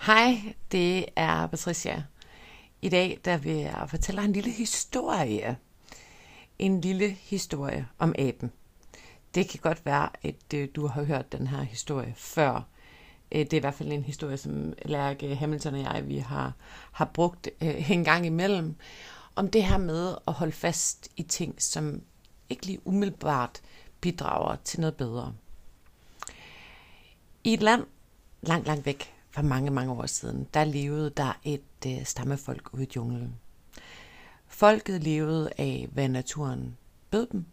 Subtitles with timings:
[0.00, 2.04] Hej, det er Patricia.
[2.82, 5.56] I dag der vil jeg fortælle en lille historie.
[6.58, 8.52] En lille historie om aben.
[9.34, 12.62] Det kan godt være, at øh, du har hørt den her historie før.
[13.32, 16.52] Øh, det er i hvert fald en historie, som Lærke Hamilton og jeg vi har,
[16.92, 18.76] har brugt øh, en gang imellem.
[19.36, 22.02] Om det her med at holde fast i ting, som
[22.48, 23.60] ikke lige umiddelbart
[24.00, 25.34] bidrager til noget bedre.
[27.44, 27.86] I et land
[28.42, 32.84] langt, langt væk for mange, mange år siden, der levede der et øh, stammefolk ude
[32.84, 33.34] i junglen.
[34.46, 36.76] Folket levede af, hvad naturen
[37.10, 37.44] bød dem,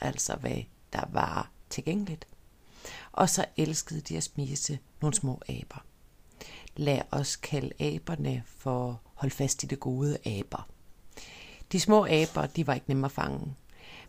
[0.00, 0.62] altså hvad
[0.92, 2.26] der var tilgængeligt.
[3.12, 5.84] Og så elskede de at spise nogle små aber.
[6.76, 10.68] Lad os kalde aberne for hold fast i det gode aber.
[11.72, 13.54] De små aber, de var ikke nemme at fange.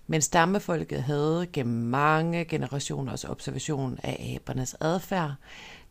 [0.08, 5.36] Men stammefolket havde gennem mange generationers observation af abernes adfærd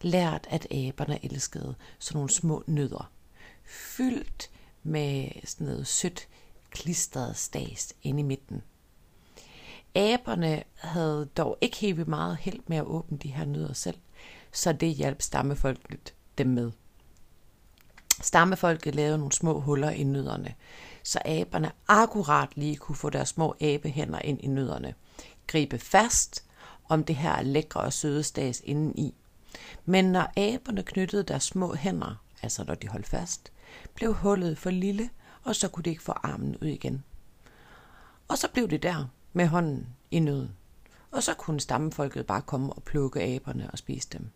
[0.01, 3.11] lært, at aberne elskede sådan nogle små nødder,
[3.65, 4.51] fyldt
[4.83, 6.29] med sådan noget sødt
[6.71, 8.63] klistret stas inde i midten.
[9.95, 13.99] Aberne havde dog ikke helt meget held med at åbne de her nødder selv,
[14.53, 16.71] så det hjalp stammefolket dem med.
[18.21, 20.55] Stammefolket lavede nogle små huller i nødderne,
[21.05, 24.95] så aberne akkurat lige kunne få deres små abehænder ind i nødderne,
[25.47, 26.45] gribe fast
[26.89, 29.15] om det her lækre og søde stads indeni.
[29.85, 33.53] Men når aberne knyttede deres små hænder, altså når de holdt fast,
[33.95, 35.11] blev hullet for lille,
[35.43, 37.05] og så kunne de ikke få armen ud igen.
[38.29, 40.57] Og så blev det der med hånden i nøden.
[41.11, 44.31] Og så kunne stammefolket bare komme og plukke aberne og spise dem.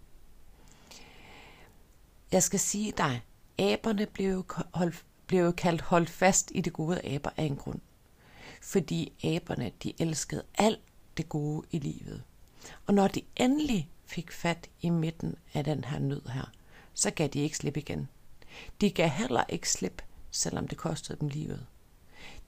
[2.33, 3.23] Jeg skal sige dig,
[3.59, 7.81] aberne blev, holdt, blev kaldt holdt fast i det gode aber af en grund.
[8.63, 10.81] Fordi aberne, de elskede alt
[11.17, 12.23] det gode i livet.
[12.87, 16.53] Og når de endelig fik fat i midten af den her nød her,
[16.95, 18.09] så gav de ikke slip igen.
[18.81, 21.67] De gav heller ikke slip, selvom det kostede dem livet.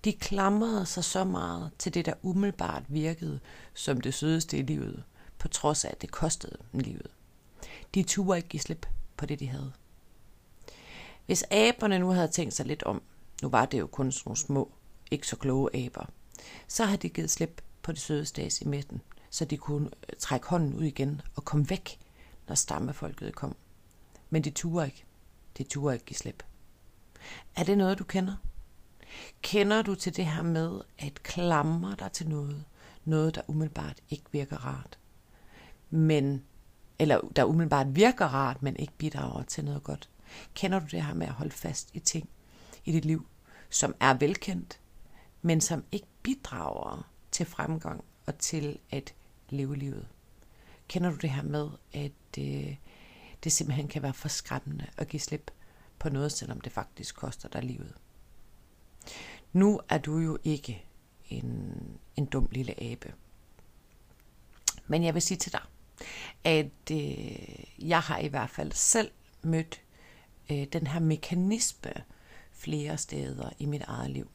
[0.04, 3.40] De klamrede sig så meget til det, der umiddelbart virkede
[3.74, 5.02] som det sødeste i livet,
[5.38, 7.10] på trods af, at det kostede dem livet.
[7.94, 8.86] De turde ikke give slip
[9.16, 9.72] på det, de havde.
[11.30, 13.02] Hvis aberne nu havde tænkt sig lidt om,
[13.42, 14.72] nu var det jo kun sådan nogle små,
[15.10, 16.10] ikke så kloge aber,
[16.68, 20.16] så havde de givet slip på det søde stads i midten, så de kunne øh,
[20.18, 21.98] trække hånden ud igen og komme væk,
[22.48, 23.56] når stammefolket kom.
[24.30, 25.04] Men de turde ikke.
[25.58, 26.42] De turde ikke give slip.
[27.56, 28.36] Er det noget, du kender?
[29.42, 32.64] Kender du til det her med at klamre dig til noget,
[33.04, 34.98] noget der umiddelbart ikke virker rart,
[35.90, 36.44] men
[36.98, 40.10] eller der umiddelbart virker rart, men ikke bidrager til noget godt?
[40.54, 42.28] Kender du det her med at holde fast i ting
[42.84, 43.26] i dit liv,
[43.70, 44.80] som er velkendt,
[45.42, 49.14] men som ikke bidrager til fremgang og til at
[49.48, 50.08] leve livet?
[50.88, 52.76] Kender du det her med, at øh,
[53.44, 55.50] det simpelthen kan være for skræmmende at give slip
[55.98, 57.94] på noget, selvom det faktisk koster dig livet?
[59.52, 60.84] Nu er du jo ikke
[61.28, 61.74] en,
[62.16, 63.14] en dum lille abe.
[64.86, 65.62] Men jeg vil sige til dig,
[66.44, 69.10] at øh, jeg har i hvert fald selv
[69.42, 69.82] mødt
[70.52, 71.92] øh, den her mekanisme
[72.52, 74.30] flere steder i mit eget liv.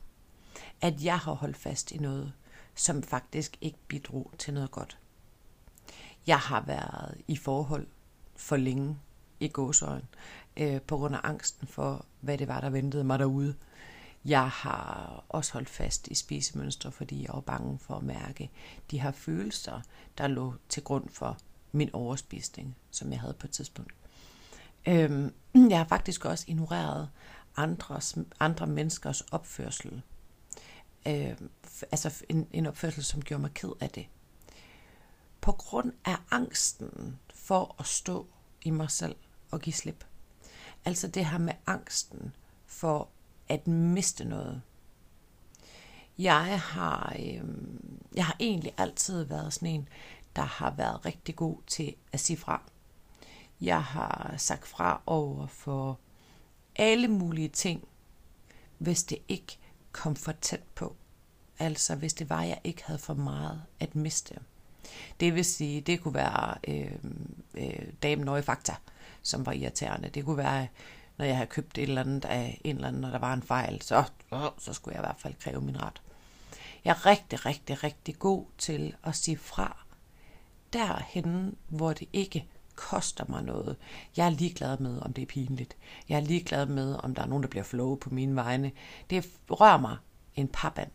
[0.81, 2.34] At jeg har holdt fast i noget,
[2.76, 4.98] som faktisk ikke bidrog til noget godt.
[6.28, 7.88] Jeg har været i forhold
[8.36, 8.98] for længe
[9.40, 10.06] i gåsøjen,
[10.58, 13.56] øh, på grund af angsten for, hvad det var, der ventede mig derude.
[14.26, 18.50] Jeg har også holdt fast i spisemønstre, fordi jeg var bange for at mærke
[18.92, 19.82] de her følelser,
[20.18, 21.38] der lå til grund for
[21.72, 23.94] min overspisning, som jeg havde på et tidspunkt.
[24.88, 25.34] Øhm,
[25.69, 27.09] jeg har faktisk også ignoreret
[27.57, 30.01] andres, andre menneskers opførsel.
[31.07, 31.50] Øhm,
[31.91, 34.07] altså en, en opførsel, som gjorde mig ked af det.
[35.41, 38.28] På grund af angsten for at stå
[38.62, 39.16] i mig selv
[39.51, 40.06] og give slip.
[40.85, 42.35] Altså det her med angsten
[42.66, 43.09] for
[43.47, 44.62] at miste noget.
[46.17, 49.90] Jeg har, øhm, jeg har egentlig altid været sådan en,
[50.35, 52.62] der har været rigtig god til at sige fra.
[53.61, 55.99] Jeg har sagt fra over for
[56.75, 57.87] alle mulige ting,
[58.78, 59.57] hvis det ikke
[59.91, 60.96] kom for tæt på.
[61.59, 64.35] Altså hvis det var, at jeg ikke havde for meget at miste.
[65.19, 66.96] Det vil sige, det kunne være øh,
[67.53, 68.75] øh, damen over fakta,
[69.22, 70.09] som var irriterende.
[70.09, 70.67] Det kunne være,
[71.17, 73.41] når jeg havde købt et eller andet af en eller anden, når der var en
[73.41, 74.03] fejl, så,
[74.58, 76.01] så skulle jeg i hvert fald kræve min ret.
[76.85, 79.85] Jeg er rigtig, rigtig, rigtig god til at sige fra
[80.73, 83.75] derhen, hvor det ikke koster mig noget.
[84.17, 85.77] Jeg er ligeglad med, om det er pinligt.
[86.09, 88.72] Jeg er ligeglad med, om der er nogen, der bliver flået på mine vegne.
[89.09, 89.97] Det rører mig
[90.35, 90.91] en papand.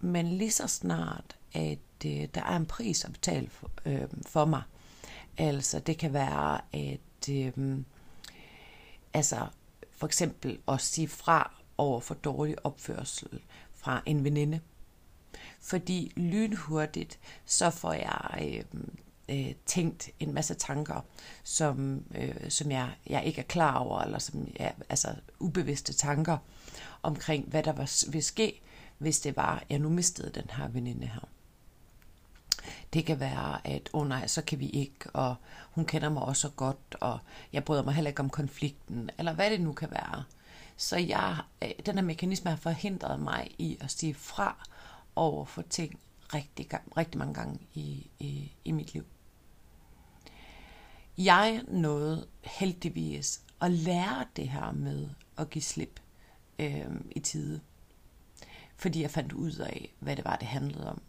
[0.00, 4.44] Men lige så snart, at øh, der er en pris at betale for, øh, for
[4.44, 4.62] mig,
[5.38, 7.78] altså det kan være, at, øh,
[9.14, 9.46] Altså
[9.90, 13.40] for eksempel at sige fra over for dårlig opførsel
[13.74, 14.60] fra en veninde.
[15.60, 18.80] Fordi lynhurtigt, så får jeg øh,
[19.28, 21.00] øh, tænkt en masse tanker,
[21.44, 26.38] som, øh, som jeg, jeg ikke er klar over, eller som jeg, altså ubevidste tanker
[27.02, 28.60] omkring, hvad der var, ville ske,
[28.98, 31.28] hvis det var, jeg nu mistede den her veninde her.
[32.92, 35.34] Det kan være, at oh nej, så kan vi ikke, og
[35.70, 37.18] hun kender mig også så godt, og
[37.52, 40.24] jeg bryder mig heller ikke om konflikten, eller hvad det nu kan være.
[40.76, 44.68] Så jeg, øh, den her mekanisme har forhindret mig i at sige fra
[45.16, 46.00] over for ting
[46.34, 49.04] rigtig, rigtig mange gange i, i, i mit liv.
[51.18, 55.08] Jeg nåede heldigvis at lære det her med
[55.38, 56.00] at give slip
[56.58, 57.60] øh, i tide.
[58.76, 61.02] Fordi jeg fandt ud af, hvad det var, det handlede om.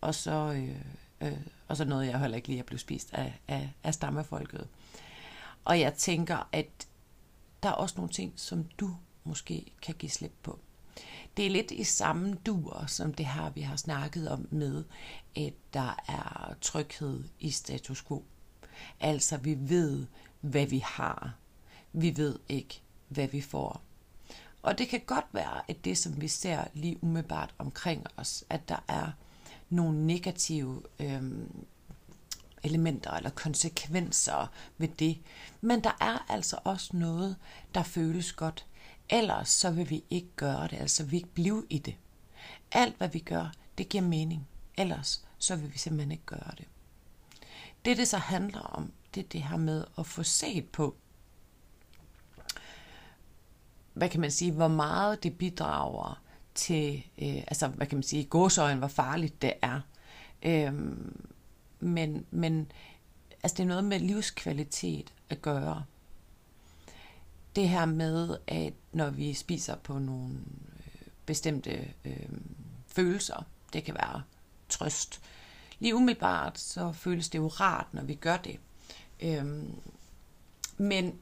[0.00, 0.80] Og så, øh,
[1.20, 1.38] øh,
[1.68, 4.68] og så nåede jeg heller ikke lige at blive spist af, af, af stammefolket.
[5.64, 6.88] Og jeg tænker, at
[7.62, 10.58] der er også nogle ting, som du måske kan give slip på.
[11.36, 14.84] Det er lidt i samme duer, som det her, vi har snakket om med,
[15.36, 18.24] at der er tryghed i status quo.
[19.00, 20.06] Altså, vi ved,
[20.40, 21.34] hvad vi har.
[21.92, 23.82] Vi ved ikke, hvad vi får.
[24.62, 28.68] Og det kan godt være, at det, som vi ser lige umiddelbart omkring os, at
[28.68, 29.10] der er
[29.70, 31.64] nogle negative øhm,
[32.62, 35.18] elementer eller konsekvenser ved det.
[35.60, 37.36] Men der er altså også noget,
[37.74, 38.66] der føles godt.
[39.10, 41.96] Ellers så vil vi ikke gøre det, altså vi ikke blive i det.
[42.72, 44.48] Alt hvad vi gør, det giver mening.
[44.76, 46.64] Ellers så vil vi simpelthen ikke gøre det.
[47.84, 50.96] Det det så handler om, det er det her med at få set på,
[53.92, 56.22] hvad kan man sige, hvor meget det bidrager
[56.54, 59.80] til, øh, altså hvad kan man sige, gåsøjen, hvor farligt det er.
[60.42, 61.26] Øhm,
[61.80, 62.72] men, men
[63.42, 65.84] altså det er noget med livskvalitet at gøre.
[67.56, 72.28] Det her med, at når vi spiser på nogle øh, bestemte øh,
[72.86, 74.22] følelser, det kan være
[74.68, 75.20] trøst.
[75.78, 78.58] Lige umiddelbart, så føles det jo rart, når vi gør det.
[79.20, 79.70] Øhm,
[80.78, 81.14] men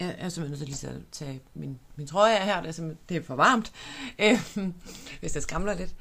[0.00, 2.94] jeg er simpelthen nødt til lige at tage min, min trøje af her, det er,
[3.08, 3.72] det er for varmt,
[4.18, 4.74] øhm,
[5.20, 5.94] hvis jeg skramler lidt.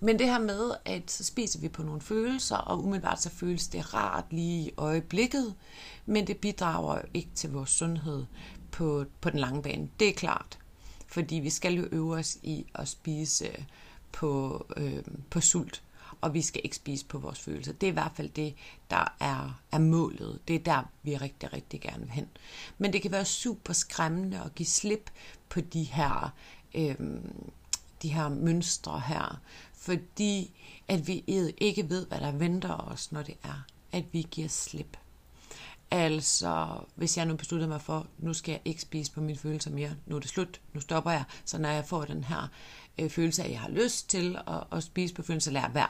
[0.00, 3.68] Men det her med, at så spiser vi på nogle følelser, og umiddelbart så føles
[3.68, 5.54] det rart lige i øjeblikket,
[6.06, 8.24] men det bidrager ikke til vores sundhed
[8.72, 9.88] på, på den lange bane.
[10.00, 10.58] Det er klart,
[11.06, 13.64] fordi vi skal jo øve os i at spise øh,
[14.12, 15.82] på, øh, på sult
[16.22, 17.72] og vi skal ikke spise på vores følelser.
[17.72, 18.54] Det er i hvert fald det,
[18.90, 20.38] der er, er målet.
[20.48, 22.28] Det er der, vi rigtig, rigtig gerne vil hen.
[22.78, 25.10] Men det kan være super skræmmende at give slip
[25.48, 26.34] på de her,
[26.74, 26.96] øh,
[28.02, 29.40] de her mønstre her,
[29.72, 30.50] fordi
[30.88, 31.24] at vi
[31.58, 34.96] ikke ved, hvad der venter os, når det er, at vi giver slip.
[35.94, 39.70] Altså, hvis jeg nu beslutter mig for, nu skal jeg ikke spise på mine følelser
[39.70, 42.48] mere, nu er det slut, nu stopper jeg, så når jeg får den her
[42.98, 45.88] øh, følelse af, at jeg har lyst til at, at spise på følelser, lader være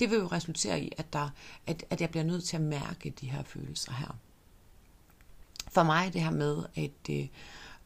[0.00, 1.28] det vil jo resultere i, at, der,
[1.66, 4.16] at, at jeg bliver nødt til at mærke de her følelser her.
[5.68, 7.26] For mig det her med at, øh,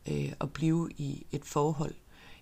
[0.07, 1.95] øh, at blive i et forhold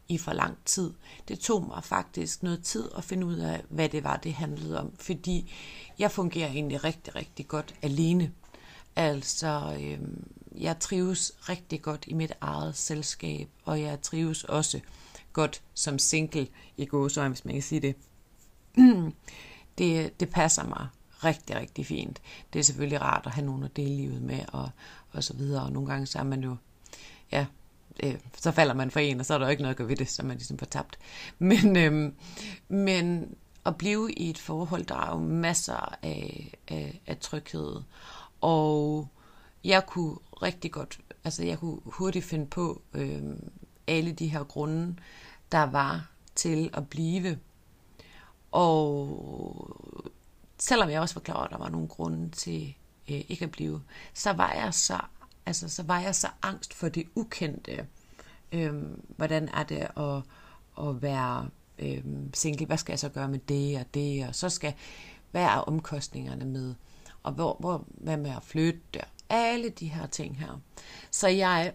[0.09, 0.93] i for lang tid,
[1.29, 4.81] det tog mig faktisk noget tid at finde ud af, hvad det var, det handlede
[4.81, 4.93] om.
[4.99, 5.53] Fordi
[5.99, 8.33] jeg fungerer egentlig rigtig, rigtig godt alene.
[8.99, 9.99] Altså, øh,
[10.63, 14.81] jeg trives rigtig godt i mit eget selskab, og jeg trives også
[15.33, 17.97] godt som single i gåsøjne, hvis man kan sige det.
[19.79, 20.87] det, det passer mig
[21.25, 22.23] rigtig, rigtig fint.
[22.53, 24.71] Det er selvfølgelig rart at have nogen at dele livet med, og,
[25.11, 25.63] og så videre.
[25.63, 26.57] Og nogle gange så er man jo,
[27.33, 27.47] ja,
[28.03, 29.89] øh, så falder man for en, og så er der jo ikke noget at gøre
[29.89, 30.99] ved det, så man ligesom fortabt.
[31.39, 32.13] Men, øh,
[32.69, 33.35] men
[33.67, 37.83] at blive i et forhold, der er jo masser af, af, af tryghed.
[38.41, 39.09] Og
[39.65, 43.23] jeg kunne rigtig godt, altså jeg kunne hurtigt finde på øh,
[43.87, 44.97] alle de her grunde,
[45.53, 47.39] der var til at blive
[48.51, 49.77] og
[50.59, 52.75] selvom jeg også var klar over, at der var nogle grunde til
[53.11, 53.83] øh, ikke at blive,
[54.15, 55.01] så var jeg så,
[55.47, 57.87] altså, så var jeg så angst for det ukendte.
[58.53, 60.23] Øhm, hvordan er det at,
[60.89, 62.67] at være øhm, single?
[62.67, 64.29] Hvad skal jeg så gøre med det og det?
[64.29, 64.75] Og så skal,
[65.31, 66.75] hvad er omkostningerne med?
[67.29, 69.01] Og hvor, hvor, hvad med at flytte?
[69.29, 70.61] Alle de her ting her.
[71.11, 71.73] Så jeg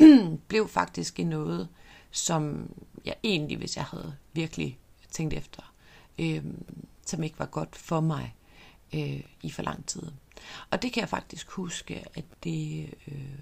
[0.48, 1.68] blev faktisk i noget,
[2.10, 2.70] som
[3.04, 4.78] jeg egentlig, hvis jeg havde virkelig
[5.10, 5.72] tænkt efter,
[6.18, 6.44] øh,
[7.06, 8.34] som ikke var godt for mig
[8.94, 10.02] øh, i for lang tid.
[10.70, 13.38] Og det kan jeg faktisk huske, at det øh,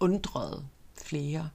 [0.00, 1.50] undrede flere,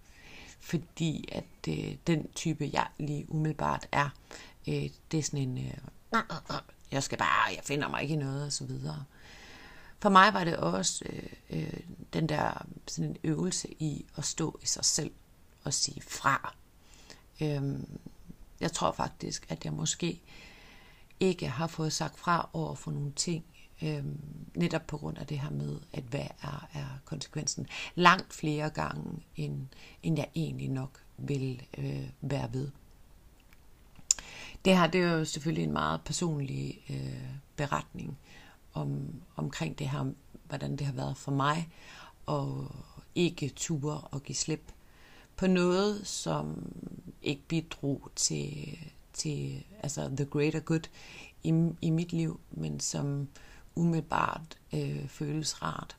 [0.60, 4.10] fordi at øh, den type, jeg lige umiddelbart er,
[4.68, 5.78] øh, det er sådan en, øh,
[6.92, 9.04] jeg skal bare, jeg finder mig ikke i noget, og så videre.
[10.00, 11.80] for mig var det også øh, øh,
[12.14, 15.12] den der sådan en øvelse i at stå i sig selv
[15.64, 16.54] og sige fra.
[17.42, 18.00] Øhm,
[18.60, 20.22] jeg tror faktisk, at jeg måske
[21.20, 23.46] ikke har fået sagt fra over for nogle ting,
[23.82, 24.20] øhm,
[24.56, 27.68] netop på grund af det her med, at hvad er, er konsekvensen.
[27.96, 29.68] Langt flere gange, end,
[30.04, 32.72] end jeg egentlig nok vil øh, være ved.
[34.66, 38.18] Det her det er jo selvfølgelig en meget personlig øh, beretning
[38.74, 40.12] om, omkring det her,
[40.48, 41.70] hvordan det har været for mig,
[42.26, 42.76] og
[43.16, 44.72] ikke ture og give slip
[45.36, 46.74] på noget, som
[47.22, 48.78] ikke bidrog til,
[49.14, 50.90] til altså the greater good
[51.44, 53.28] i, i mit liv, men som
[53.76, 55.98] umiddelbart øh, føles rart.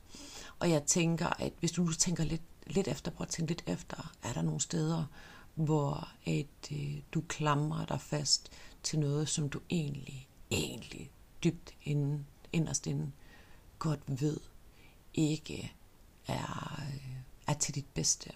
[0.59, 4.13] Og jeg tænker, at hvis du tænker lidt, lidt efter, prøv at tænke lidt efter,
[4.23, 5.05] er der nogle steder,
[5.63, 8.51] hvor at, øh, du klamrer dig fast
[8.83, 11.11] til noget, som du egentlig, egentlig
[11.43, 13.13] dybt inden, inderst inden
[13.79, 14.39] godt ved
[15.13, 15.73] ikke
[16.27, 17.11] er, øh,
[17.47, 18.31] er til dit bedste.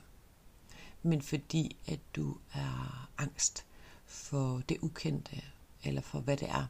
[1.03, 3.65] Men fordi at du er angst
[4.06, 5.42] for det ukendte,
[5.84, 6.65] eller for hvad det er,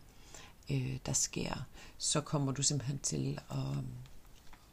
[0.72, 1.64] øh, der sker,
[1.98, 3.84] så kommer du simpelthen til at,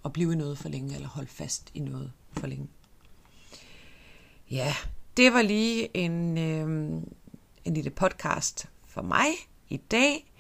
[0.05, 2.69] at blive noget for længe, eller holde fast i noget for længe.
[4.51, 4.75] Ja,
[5.21, 7.03] det var lige en, øh,
[7.65, 9.27] en lille podcast for mig
[9.69, 10.33] i dag.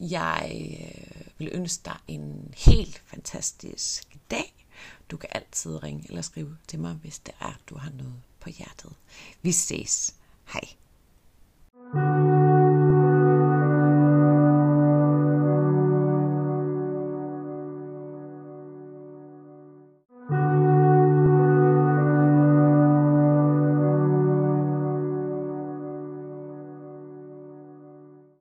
[0.00, 4.66] Jeg øh, vil ønske dig en helt fantastisk dag.
[5.10, 8.50] Du kan altid ringe eller skrive til mig, hvis det er, du har noget på
[8.50, 8.92] hjertet.
[9.42, 10.14] Vi ses.
[10.52, 10.87] Hej.